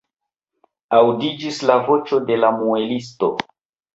[0.99, 3.29] Aŭdiĝis la voĉo de la muelisto.